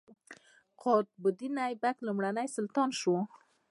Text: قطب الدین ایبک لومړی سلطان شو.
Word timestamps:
قطب 0.81 1.21
الدین 1.29 1.55
ایبک 1.65 1.97
لومړی 2.07 2.45
سلطان 2.55 2.89
شو. 2.99 3.15